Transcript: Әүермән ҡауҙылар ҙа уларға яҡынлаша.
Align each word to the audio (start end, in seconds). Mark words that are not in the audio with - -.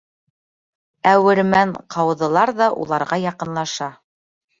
Әүермән 1.09 1.73
ҡауҙылар 1.95 2.53
ҙа 2.61 2.71
уларға 2.85 3.21
яҡынлаша. 3.25 3.91